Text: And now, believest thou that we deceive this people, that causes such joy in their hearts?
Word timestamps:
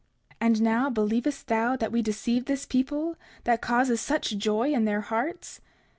And 0.39 0.63
now, 0.63 0.89
believest 0.89 1.45
thou 1.45 1.75
that 1.75 1.91
we 1.91 2.01
deceive 2.01 2.45
this 2.45 2.65
people, 2.65 3.17
that 3.43 3.61
causes 3.61 4.01
such 4.01 4.35
joy 4.35 4.71
in 4.73 4.85
their 4.85 5.01
hearts? 5.01 5.61